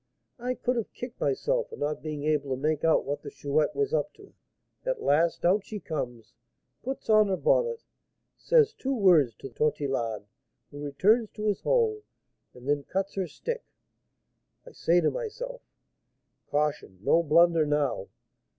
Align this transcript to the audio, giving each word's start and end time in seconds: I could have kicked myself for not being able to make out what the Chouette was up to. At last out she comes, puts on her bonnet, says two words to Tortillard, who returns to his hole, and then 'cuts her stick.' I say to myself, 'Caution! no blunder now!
I 0.39 0.55
could 0.55 0.77
have 0.77 0.91
kicked 0.93 1.21
myself 1.21 1.69
for 1.69 1.75
not 1.77 2.01
being 2.01 2.23
able 2.23 2.49
to 2.49 2.59
make 2.59 2.83
out 2.83 3.05
what 3.05 3.21
the 3.21 3.29
Chouette 3.29 3.75
was 3.75 3.93
up 3.93 4.11
to. 4.15 4.33
At 4.83 5.03
last 5.03 5.45
out 5.45 5.63
she 5.63 5.79
comes, 5.79 6.33
puts 6.81 7.07
on 7.07 7.27
her 7.27 7.37
bonnet, 7.37 7.83
says 8.35 8.73
two 8.73 8.95
words 8.95 9.35
to 9.35 9.49
Tortillard, 9.51 10.25
who 10.71 10.79
returns 10.79 11.29
to 11.35 11.45
his 11.45 11.61
hole, 11.61 12.01
and 12.55 12.67
then 12.67 12.81
'cuts 12.81 13.13
her 13.13 13.27
stick.' 13.27 13.67
I 14.65 14.71
say 14.71 15.01
to 15.01 15.11
myself, 15.11 15.61
'Caution! 16.47 16.97
no 17.03 17.21
blunder 17.21 17.67
now! 17.67 18.07